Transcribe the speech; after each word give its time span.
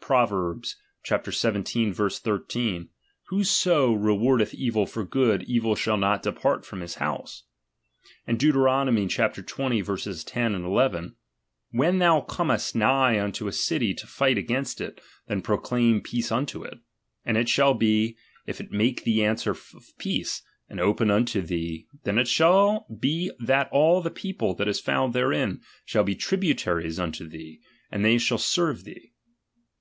Prov. 0.00 0.28
xvii. 0.64 1.92
13: 1.92 2.88
Whoso 3.28 3.92
rewardeth 3.94 4.54
evil 4.54 4.86
for 4.86 5.04
good, 5.04 5.42
evil 5.44 5.74
shall 5.76 5.96
not 5.96 6.22
depart 6.22 6.64
from 6.64 6.80
his 6.80 6.96
house. 6.96 7.44
Aud 8.28 8.38
Deut. 8.38 8.54
xx. 8.54 10.26
10, 10.26 10.54
11: 10.64 11.16
When 11.70 11.98
thou 11.98 12.20
comest 12.20 12.74
nigh 12.76 13.14
nnto 13.16 13.46
a 13.48 13.52
city 13.52 13.94
to 13.94 14.06
fight 14.08 14.38
against 14.38 14.80
it, 14.80 15.00
then 15.26 15.40
proclaim 15.42 16.00
peace 16.00 16.30
unto 16.30 16.62
it. 16.62 16.78
And 17.24 17.36
it 17.36 17.48
shall 17.48 17.74
be, 17.74 18.16
if 18.46 18.60
it 18.60 18.70
make 18.72 19.02
thee 19.04 19.24
answer 19.24 19.52
of 19.52 19.72
peace, 19.98 20.42
and 20.68 20.80
open 20.80 21.10
unto 21.12 21.40
thee, 21.42 21.86
then 22.04 22.18
it 22.18 22.28
shall 22.28 22.86
be 23.00 23.32
that 23.40 23.68
all 23.72 24.00
the 24.02 24.10
people 24.12 24.54
that 24.54 24.68
is 24.68 24.78
found 24.80 25.12
therein, 25.14 25.60
shall 25.84 26.04
be 26.04 26.14
tributaries 26.14 26.98
unto 27.00 27.28
thee, 27.28 27.60
and 27.90 28.04
they 28.04 28.18
shall 28.18 28.38
serve 28.38 28.84
thee. 28.84 29.12